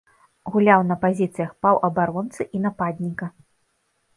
[0.53, 3.25] Гуляў на пазіцыях паўабаронцы і нападніка.